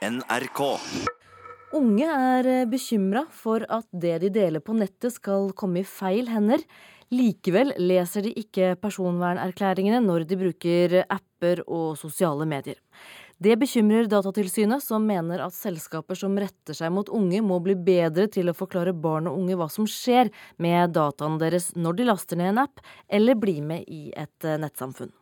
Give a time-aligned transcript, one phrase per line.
[0.00, 0.60] NRK.
[1.76, 6.62] Unge er bekymra for at det de deler på nettet skal komme i feil hender.
[7.12, 12.78] Likevel leser de ikke personvernerklæringene når de bruker apper og sosiale medier.
[13.40, 18.24] Det bekymrer Datatilsynet, som mener at selskaper som retter seg mot unge, må bli bedre
[18.32, 22.40] til å forklare barn og unge hva som skjer med dataene deres når de laster
[22.40, 25.12] ned en app eller blir med i et nettsamfunn.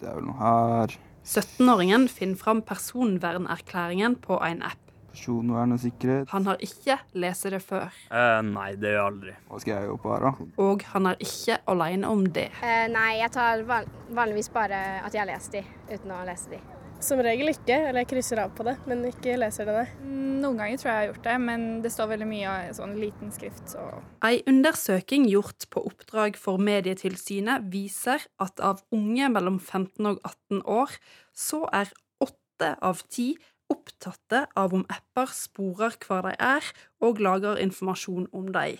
[0.00, 4.78] Det er vel noe her 17-åringen finner fram personvernerklæringen på en app.
[5.10, 6.28] Personvern og sikkerhet.
[6.30, 9.32] Han har ikke lest det før, Eh, nei, det gjør jeg aldri.
[9.48, 10.46] Hva skal jeg jobbe her, da?
[10.62, 12.48] og han er ikke alene om det.
[12.62, 16.50] Eh, nei, jeg tar van vanligvis bare at jeg har lest de, uten å lese
[16.54, 16.60] de.
[17.00, 19.86] Som regel ikke, eller jeg krysser av på det, men ikke leser det, nei.
[20.04, 22.74] Mm, Noen ganger tror jeg jeg har gjort det, men det står veldig mye av
[22.76, 23.84] sånn liten skrift, så
[24.24, 30.62] Ei undersøking gjort på oppdrag for Medietilsynet viser at av unge mellom 15 og 18
[30.68, 30.92] år,
[31.32, 33.32] så er åtte av ti
[33.70, 36.68] opptatte av om apper sporer hvor de er,
[37.00, 38.76] og lager informasjon om dem.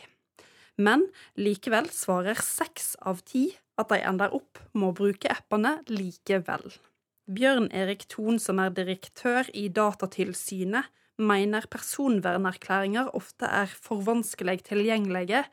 [0.80, 6.68] Men likevel svarer seks av ti at de ender opp med å bruke appene likevel.
[7.30, 10.88] Bjørn Erik Thon, som er direktør i Datatilsynet,
[11.20, 15.44] mener personvernerklæringer ofte er for vanskelig tilgjengelige,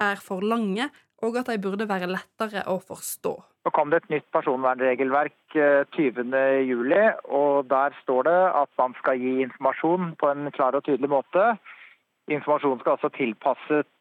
[0.00, 0.86] er for lange,
[1.20, 3.34] og at de burde være lettere å forstå.
[3.66, 9.20] Nå kom det et nytt personvernregelverk eh, 20.07, og der står det at man skal
[9.20, 11.50] gi informasjon på en klar og tydelig måte.
[12.32, 13.96] Informasjonen skal altså tilpasses eh,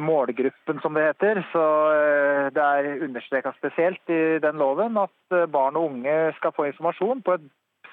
[0.00, 1.42] målgruppen, som det heter.
[1.52, 6.54] Så eh, det er understreka spesielt i den loven at eh, barn og unge skal
[6.56, 7.46] få informasjon på et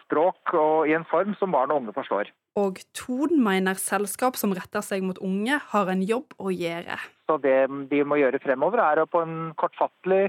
[0.03, 2.31] språk og i en form som barn og unge forstår.
[2.59, 6.99] Og Thon mener selskap som retter seg mot unge, har en jobb å gjøre.
[7.29, 10.27] Så det de må gjøre fremover, er å på en kortfattelig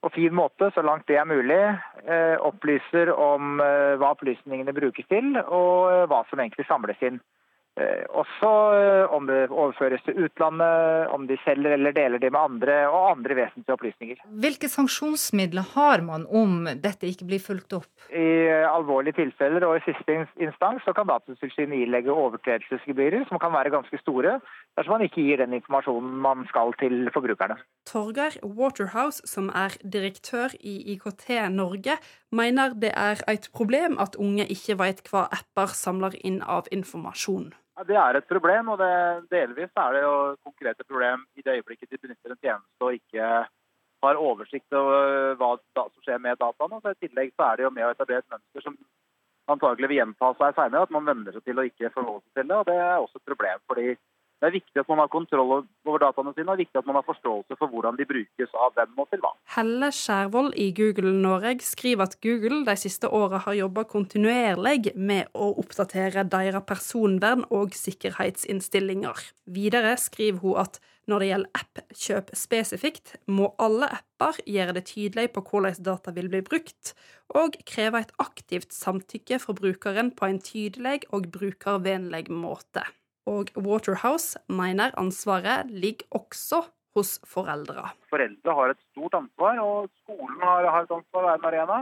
[0.00, 1.60] og fin måte, så langt det er mulig,
[2.08, 7.20] eh, opplyser om eh, hva opplysningene brukes til, og eh, hva som egentlig samles inn.
[7.78, 12.40] Eh, Også eh, om det overføres til utlandet, om de selger eller deler det med
[12.40, 14.24] andre, og andre vesentlige opplysninger.
[14.42, 17.88] Hvilke sanksjonsmidler har man om dette ikke blir fulgt opp?
[18.10, 23.54] I eh, alvorlige tilfeller og i siste instans så kan Datatilsynet ilegge overtredelsesgebyrer, som kan
[23.54, 24.40] være ganske store,
[24.76, 27.60] dersom man ikke gir den informasjonen man skal til forbrukerne.
[27.86, 31.96] Torgeir Waterhouse, som er direktør i IKT Norge,
[32.30, 37.50] mener det er et problem at unge ikke vet hva apper samler inn av informasjon.
[37.88, 38.92] Det er et problem, og det,
[39.32, 40.14] delvis er det jo
[40.44, 43.28] konkrete problem i det øyeblikket de benytter en tjeneste og ikke
[44.04, 46.80] har oversikt over hva som skjer med dataene.
[46.82, 48.76] Så I tillegg så er det jo med å etablere et mønster som
[49.50, 52.50] antagelig vil gjenta seg senere, at man venner seg til å ikke forholde seg til
[52.50, 52.58] det.
[52.60, 53.64] og Det er også et problem.
[53.66, 53.96] fordi
[54.40, 56.86] det er viktig at man har kontroll over dataene sine, og det er viktig at
[56.88, 59.32] man har forståelse for hvordan de brukes av hvem og til hva.
[59.54, 65.28] Helle Skjærvold i Google Norge skriver at Google de siste åra har jobba kontinuerlig med
[65.36, 69.20] å oppdatere deres personvern og sikkerhetsinnstillinger.
[69.50, 70.80] Videre skriver hun at
[71.10, 76.30] når det gjelder appkjøp spesifikt, må alle apper gjøre det tydelig på hvordan data vil
[76.32, 76.94] bli brukt,
[77.34, 82.86] og kreve et aktivt samtykke fra brukeren på en tydelig og brukervennlig måte.
[83.30, 86.64] Og Waterhouse mener ansvaret ligger også
[86.96, 87.92] hos foreldre.
[88.10, 91.78] Foreldre har et stort ansvar, og skolen har, har et ansvar å være en arena.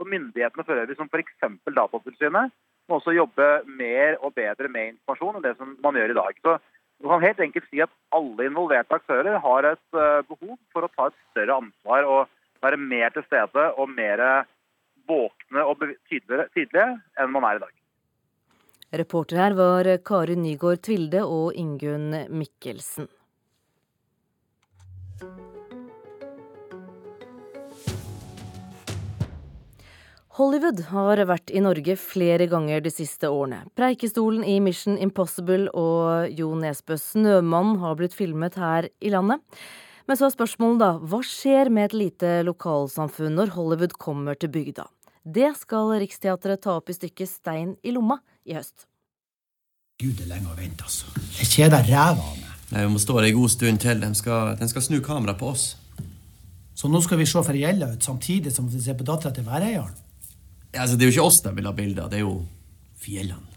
[0.00, 1.48] Og myndighetene for øvrig, som f.eks.
[1.66, 2.54] Datatilsynet,
[2.90, 3.48] må også jobbe
[3.78, 6.38] mer og bedre med informasjon enn det som man gjør i dag.
[6.42, 6.56] Så
[7.02, 10.90] du kan helt enkelt si at alle involverte aktører har et eh, behov for å
[10.94, 14.22] ta et større ansvar og være mer til stede og mer
[15.10, 17.81] våkne og tydeligere, tydeligere, enn man er i dag.
[18.92, 23.06] Reporter her var Kari Nygaard Tvilde og Ingunn Mikkelsen.
[30.36, 33.62] Hollywood har vært i Norge flere ganger de siste årene.
[33.80, 39.40] Preikestolen i Mission Impossible og Jo Nesbøs Snømann har blitt filmet her i landet.
[40.04, 44.52] Men så er spørsmålet da, hva skjer med et lite lokalsamfunn når Hollywood kommer til
[44.52, 44.84] bygda?
[45.24, 48.86] Det skal Riksteatret ta opp i stykket Stein i lomma i høst.
[50.02, 51.12] Gud, det er lenge å vente, altså.
[51.38, 52.48] Jeg kjeder ræva av meg.
[52.72, 54.00] Nei, Vi må stå der en god stund til.
[54.02, 55.66] De skal, de skal snu kamera på oss.
[56.74, 59.46] Så nå skal vi se for gjelda ut samtidig som vi ser på dattera til
[59.46, 59.92] væreieren?
[60.72, 62.38] Ja, altså, det er jo ikke oss de vil ha bilder av, det er jo
[63.02, 63.51] fjellene.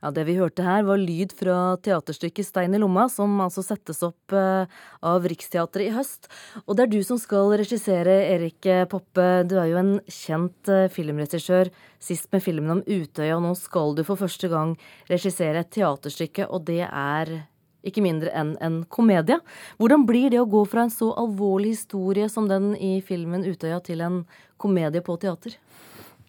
[0.00, 4.00] Ja, Det vi hørte her, var lyd fra teaterstykket Stein i lomma, som altså settes
[4.06, 4.64] opp eh,
[5.04, 6.30] av Riksteatret i høst.
[6.64, 9.44] Og det er du som skal regissere, Erik Poppe.
[9.44, 11.68] Du er jo en kjent eh, filmregissør,
[12.00, 13.36] sist med filmen om Utøya.
[13.36, 14.72] og Nå skal du for første gang
[15.10, 17.36] regissere et teaterstykke, og det er
[17.84, 19.36] ikke mindre enn en komedie.
[19.80, 23.82] Hvordan blir det å gå fra en så alvorlig historie som den i filmen Utøya
[23.84, 24.22] til en
[24.60, 25.60] komedie på teater?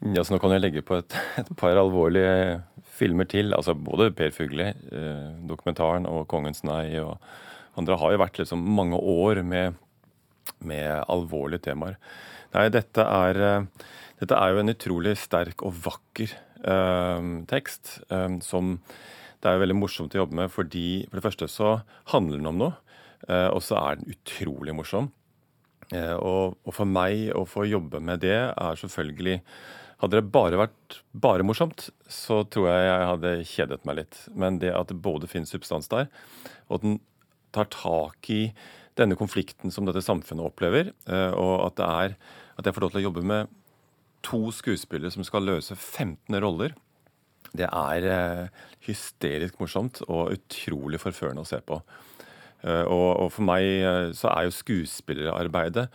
[0.02, 2.62] Ja, så Nå kan jeg legge på et, et par alvorlige
[2.98, 3.54] filmer til.
[3.54, 7.20] altså Både Per Fugli, eh, dokumentaren, og 'Kongens nei' og
[7.78, 9.78] andre har jo vært liksom mange år med,
[10.60, 12.00] med alvorlige temaer.
[12.54, 13.86] Nei, dette er, eh,
[14.20, 16.34] dette er jo en utrolig sterk og vakker
[16.66, 18.02] eh, tekst.
[18.10, 18.80] Eh, som
[19.42, 21.70] det er jo veldig morsomt å jobbe med fordi for det første så
[22.14, 22.74] handler den om noe,
[23.30, 25.12] eh, og så er den utrolig morsom.
[25.94, 29.42] Eh, og, og, for meg å få jobbe med det er selvfølgelig
[30.02, 34.20] Hadde det bare vært bare morsomt, så tror jeg jeg hadde kjedet meg litt.
[34.34, 36.08] Men det at det både finnes substans der,
[36.68, 36.96] og at den
[37.54, 38.42] tar tak i
[38.98, 42.16] denne konflikten som dette samfunnet opplever, eh, og at, er,
[42.58, 43.52] at jeg får lov til å jobbe med
[44.26, 46.74] to skuespillere som skal løse 15 roller,
[47.58, 51.78] det er eh, hysterisk morsomt og utrolig forførende å se på.
[52.62, 55.88] Og, og for meg så er jo skuespillerarbeidet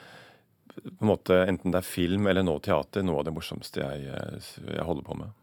[0.82, 4.06] på en måte, enten det er film eller nå teater, noe av det morsomste jeg,
[4.66, 5.34] jeg holder på med.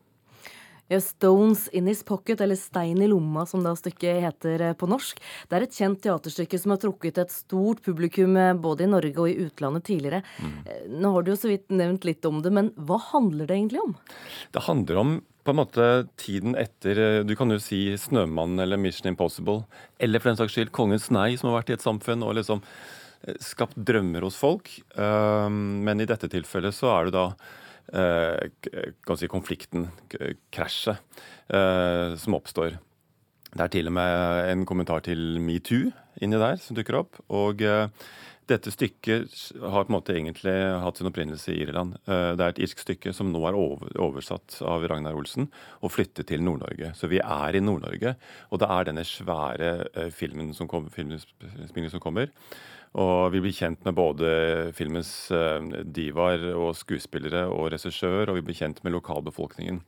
[0.91, 4.87] Ja, 'Stones in his pocket', eller 'Stein i lomma', som da stykket heter eh, på
[4.87, 5.19] norsk.
[5.49, 9.17] Det er et kjent teaterstykke som har trukket et stort publikum eh, både i Norge
[9.17, 10.21] og i utlandet tidligere.
[10.43, 10.57] Mm.
[10.67, 13.57] Eh, nå har du jo så vidt nevnt litt om det, men hva handler det
[13.57, 13.95] egentlig om?
[14.51, 15.85] Det handler om på en måte
[16.15, 19.65] tiden etter Du kan jo si 'Snømannen' eller 'Mission Impossible',
[19.99, 22.23] eller for den saks skyld 'Kongens nei', som har vært i et samfunn.
[22.23, 22.61] og liksom
[23.43, 24.71] skapt drømmer hos folk.
[24.99, 27.27] Ehm, men i dette tilfellet så er det da
[27.93, 28.49] eh,
[29.07, 29.87] kan si konflikten,
[30.53, 30.99] krasjet,
[31.47, 32.77] eh, som oppstår.
[33.53, 35.91] Det er til og med en kommentar til metoo
[36.21, 37.19] inni der som dukker opp.
[37.33, 37.87] Og eh,
[38.49, 40.53] dette stykket har på en måte egentlig
[40.83, 41.93] hatt sin opprinnelse i Irland.
[42.03, 45.47] Det er et irsk stykke som nå er oversatt av Ragnar Olsen
[45.79, 46.89] og flyttet til Nord-Norge.
[46.99, 48.17] Så vi er i Nord-Norge,
[48.51, 49.71] og det er denne svære
[50.11, 52.35] filmen som, kommer, filmen som kommer.
[52.93, 54.27] Og vi blir kjent med både
[54.77, 59.81] filmens eh, divaer og skuespillere og regissør, og vi blir kjent med lokalbefolkningen.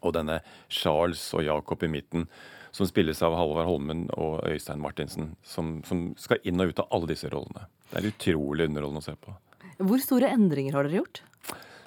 [0.00, 0.38] Og denne
[0.72, 2.24] Charles og Jacob i midten,
[2.72, 6.88] som spilles av Halvard Holmen og Øystein Martinsen, som, som skal inn og ut av
[6.96, 7.66] alle disse rollene.
[7.90, 9.36] Det er utrolig underholdende å se på.
[9.80, 11.22] Hvor store endringer har dere gjort?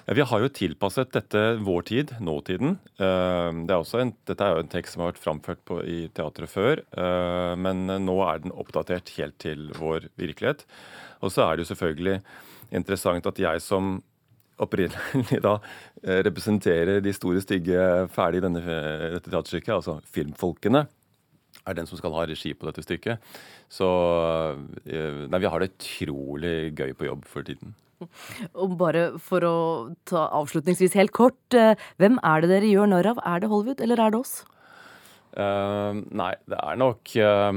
[0.04, 2.74] Vi har jo tilpasset dette vår tid, nåtiden.
[3.00, 6.10] Eh, det er en, dette er jo en tekst som har vært framført på, i
[6.12, 10.66] teatret før, eh, men nå er den oppdatert helt til vår virkelighet.
[11.24, 12.18] Og så er det jo selvfølgelig
[12.76, 13.96] interessant at jeg som
[14.60, 15.54] opprinnelig da
[16.02, 18.60] eh, representerer de store, stygge ferdig i denne,
[19.16, 20.84] dette teaterstykket, altså filmfolkene,
[21.64, 23.24] er den som skal ha regi på dette stykket.
[23.72, 23.88] Så
[24.84, 27.72] nei, vi har det utrolig gøy på jobb for tiden.
[28.62, 29.56] Og bare for å
[30.08, 33.22] ta avslutningsvis helt kort, eh, hvem er det dere gjør narr av?
[33.24, 34.42] Er det Hollywood, eller er det oss?
[35.34, 37.50] Uh, nei, det er nok uh,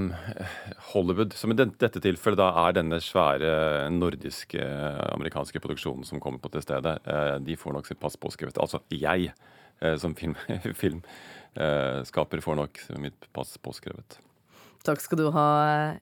[0.96, 3.52] Hollywood, som i dette tilfellet da er denne svære
[3.94, 4.64] nordiske,
[5.12, 6.96] amerikanske produksjonen som kommer på til stedet.
[7.06, 8.58] Uh, de får nok sitt pass påskrevet.
[8.58, 9.30] Altså jeg,
[10.02, 11.04] som filmskaper, film,
[12.48, 14.18] får nok mitt pass påskrevet.
[14.88, 15.48] Takk skal du ha,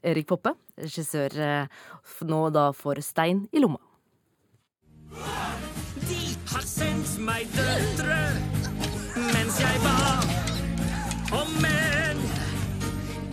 [0.06, 1.36] Erik Poppe, regissør
[2.30, 3.82] nå da for Stein i lomma.
[6.56, 8.18] Har sendt meg døtre
[9.34, 9.96] mens jeg ba
[11.36, 12.22] om menn.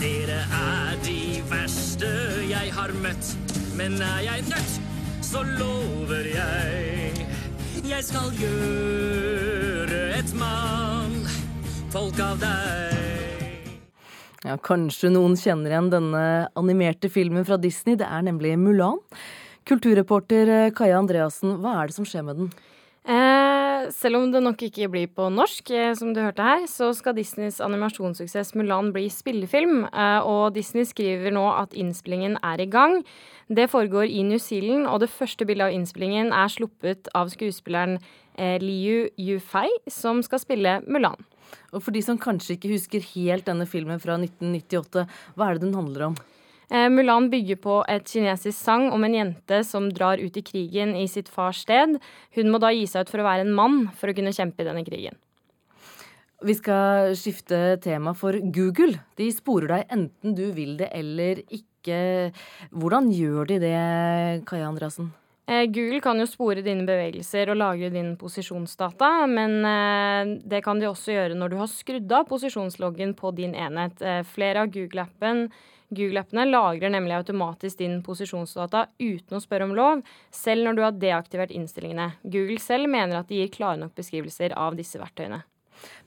[0.01, 2.09] Dere er de verste
[2.49, 3.29] jeg har møtt,
[3.79, 4.75] men er jeg nødt,
[5.23, 7.29] så lover jeg.
[7.87, 13.63] Jeg skal gjøre et mannfolk av deg.
[14.43, 16.27] Ja, Kanskje noen kjenner igjen denne
[16.58, 17.94] animerte filmen fra Disney.
[17.94, 18.99] Det er nemlig Mulan.
[19.63, 22.55] Kulturreporter Kaja Andreassen, hva er det som skjer med den?
[23.91, 27.17] Selv om det nok ikke blir på norsk, eh, som du hørte her, så skal
[27.17, 29.86] Disneys animasjonssuksess Mulan bli spillefilm.
[29.93, 33.03] Eh, og Disney skriver nå at innspillingen er i gang.
[33.48, 37.98] Det foregår i New Zealand, og det første bildet av innspillingen er sluppet av skuespilleren
[38.39, 41.19] eh, Liu Yufei, som skal spille Mulan.
[41.72, 45.67] Og for de som kanskje ikke husker helt denne filmen fra 1998, hva er det
[45.67, 46.17] den handler om?
[46.71, 50.95] Eh, Mulan bygger på et kinesisk sang om en jente som drar ut i krigen
[50.97, 51.99] i sitt fars sted.
[52.37, 54.63] Hun må da gi seg ut for å være en mann for å kunne kjempe
[54.63, 55.19] i denne krigen.
[56.43, 58.99] Vi skal skifte tema for Google.
[59.19, 62.33] De sporer deg enten du vil det eller ikke.
[62.75, 63.77] Hvordan gjør de det,
[64.49, 65.13] Kaja Andreassen?
[65.51, 70.79] Eh, Google kan jo spore dine bevegelser og lagre din posisjonsdata, men eh, det kan
[70.79, 74.03] de også gjøre når du har skrudd av posisjonsloggen på din enhet.
[74.31, 75.51] Flere av Google-appene
[75.93, 80.96] Google-appene lagrer nemlig automatisk din posisjonsdata uten å spørre om lov, selv når du har
[80.96, 82.15] deaktivert innstillingene.
[82.25, 85.43] Google selv mener at de gir klare nok beskrivelser av disse verktøyene.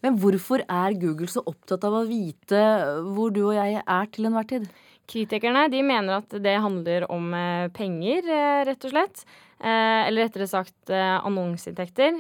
[0.01, 2.59] Men hvorfor er Google så opptatt av å vite
[3.13, 4.69] hvor du og jeg er til enhver tid?
[5.09, 9.25] Kritikerne de mener at det handler om eh, penger, eh, rett og slett.
[9.65, 12.17] eller rettere sagt annonseinntekter.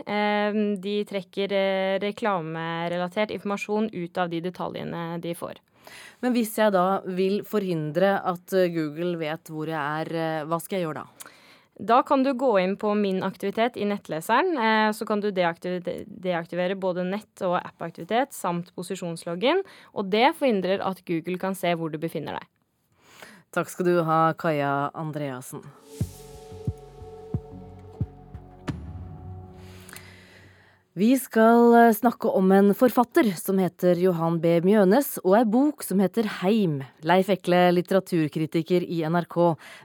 [0.79, 1.51] De trekker
[1.99, 5.59] reklamerelatert informasjon ut av de detaljene de får.
[6.23, 10.87] Men hvis jeg da vil forhindre at Google vet hvor jeg er, hva skal jeg
[10.87, 11.31] gjøre da?
[11.75, 14.55] Da kan du gå inn på Min aktivitet i nettleseren.
[14.57, 19.61] Eh, så kan du deaktivere både nett- og app-aktivitet samt posisjonsloggen.
[19.93, 22.47] Og det forhindrer at Google kan se hvor du befinner deg.
[23.55, 25.61] Takk skal du ha, Kaja Andreassen.
[30.95, 34.53] Vi skal eh, snakke om en forfatter som heter Johan B.
[34.63, 36.77] Mjønes, og ei bok som heter Heim.
[37.03, 39.35] Leif Ekle, litteraturkritiker i NRK.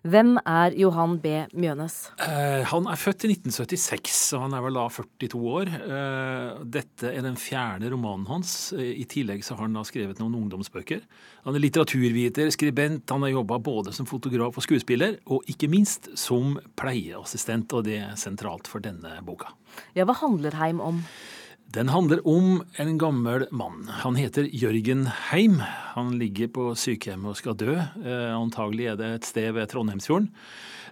[0.06, 1.32] Hvem er Johan B.
[1.50, 1.96] Mjønes?
[2.22, 5.72] Eh, han er født i 1976, og han er vel da 42 år.
[5.80, 8.70] Eh, dette er den fjerde romanen hans.
[8.78, 11.02] Eh, I tillegg så har han da skrevet noen ungdomsbøker.
[11.42, 16.12] Han er litteraturviter, skribent, han har jobba både som fotograf og skuespiller, og ikke minst
[16.14, 19.56] som pleieassistent, og det er sentralt for denne boka.
[19.94, 20.99] Ja, Hva handler Heim om?
[21.70, 23.84] Den handler om en gammel mann.
[24.02, 25.60] Han heter Jørgen Heim.
[25.94, 27.76] Han ligger på sykehjemmet og skal dø.
[27.78, 30.26] Eh, antagelig er det et sted ved Trondheimsfjorden.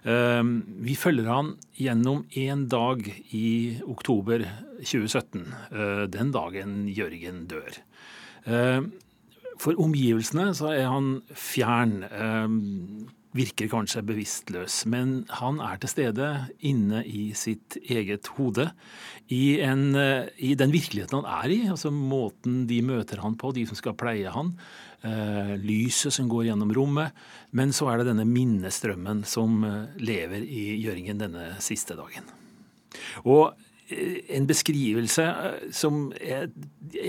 [0.07, 0.43] Eh,
[0.87, 3.03] vi følger han gjennom en dag
[3.35, 3.49] i
[3.91, 4.45] oktober
[4.79, 5.43] 2017.
[5.67, 7.81] Eh, den dagen Jørgen dør.
[8.47, 8.79] Eh,
[9.59, 12.05] for omgivelsene så er han fjern.
[13.37, 16.29] Virker kanskje bevisstløs, men han er til stede
[16.65, 18.65] inne i sitt eget hode.
[19.29, 23.51] I, en, eh, i den virkeligheten han er i, altså måten de møter han på,
[23.53, 24.55] de som skal pleie han.
[25.05, 27.13] Eh, lyset som går gjennom rommet.
[27.53, 32.25] Men så er det denne minnestrømmen som eh, lever i Gjøringen denne siste dagen.
[33.29, 33.53] Og
[33.89, 36.49] en beskrivelse eh, som er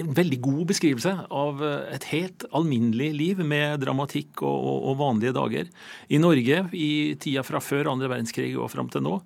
[0.00, 5.36] en veldig god beskrivelse av eh, et helt alminnelig liv med dramatikk og, og, vanlige
[5.36, 5.70] dager.
[6.08, 9.18] I Norge i tida fra før andre verdenskrig og fram til nå.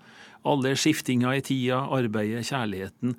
[0.45, 3.15] Alle skiftinga i tida, arbeidet, kjærligheten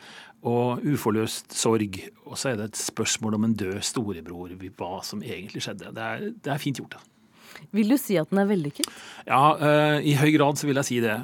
[0.45, 1.97] og uforløst sorg.
[2.27, 5.95] Og så er det et spørsmål om en død storebror, hva som egentlig skjedde.
[5.95, 6.99] Det er, det er fint gjort.
[6.99, 7.65] da.
[7.73, 8.91] Vil du si at den er vellykket?
[9.25, 9.55] Ja,
[10.03, 11.15] i høy grad så vil jeg si det.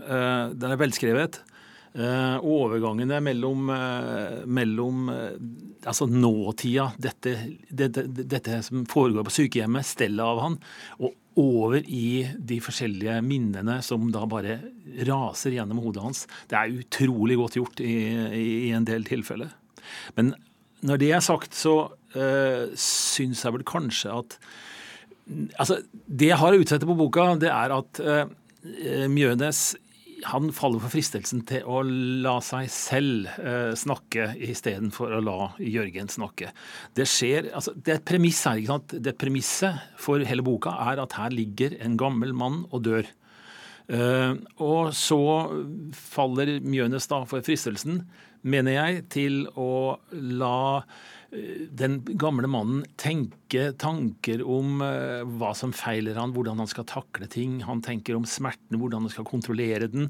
[0.57, 1.41] den er velskrevet.
[1.91, 5.33] Uh, overgangene mellom, uh, mellom uh,
[5.83, 7.33] altså nåtida, dette,
[7.67, 10.55] dette, dette, som foregår på sykehjemmet, stellet av han,
[11.03, 14.61] og over i de forskjellige minnene som da bare
[15.03, 16.23] raser gjennom hodet hans.
[16.47, 17.97] Det er utrolig godt gjort i,
[18.39, 19.51] i, en del tilfeller.
[20.15, 20.31] Men
[20.87, 21.75] når det er sagt, så
[22.15, 24.43] øh, syns jeg vel kanskje at
[25.61, 25.77] Altså,
[26.11, 27.99] det jeg har å utsette på boka, det er at
[29.07, 29.61] Mjønes
[30.27, 36.11] han faller for fristelsen til å la seg selv eh, snakke istedenfor å la Jørgen
[36.11, 36.51] snakke.
[36.97, 38.61] Det skjer, altså, det er et premiss her.
[38.61, 38.95] ikke sant?
[39.07, 43.09] Det Premisset for hele boka er at her ligger en gammel mann og dør.
[43.91, 45.21] Eh, og så
[45.97, 48.05] faller Mjønes da for fristelsen,
[48.41, 50.83] mener jeg, til å la
[51.31, 57.27] den gamle mannen tenker tanker om uh, hva som feiler han, hvordan han skal takle
[57.31, 57.61] ting.
[57.63, 60.09] Han tenker om smerten, hvordan han skal kontrollere den.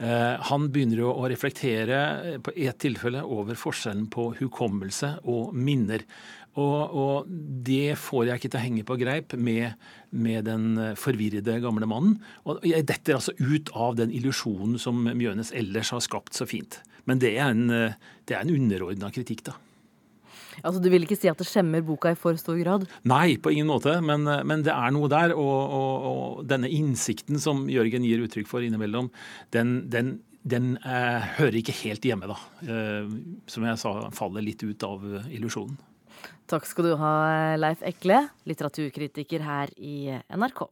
[0.00, 6.06] Uh, han begynner å, reflektere eh, på et tilfelle over forskjellen på hukommelse og minner.
[6.60, 7.28] Og, og,
[7.64, 9.76] det får jeg ikke til å henge på greip med,
[10.10, 12.16] med den forvirrede gamle mannen.
[12.44, 16.80] Og jeg detter altså ut av den illusjonen som Mjønes ellers har skapt så fint.
[17.08, 17.68] Men det er en,
[18.28, 19.56] det en underordna kritikk, da.
[20.60, 22.84] Altså Du vil ikke si at det skjemmer boka i for stor grad?
[23.08, 23.94] Nei, på ingen måte.
[24.04, 25.36] Men, men det er noe der.
[25.36, 29.08] Og, og, og, denne innsikten som Jørgen gir uttrykk for innimellom,
[29.54, 30.16] den, den,
[30.48, 32.38] den eh, hører ikke helt hjemme, da.
[32.66, 33.16] Eh,
[33.50, 35.78] som jeg sa, faller litt ut av illusjonen.
[36.50, 37.12] Takk skal du ha,
[37.56, 40.66] Leif Ekle, litteraturkritiker her i NRK.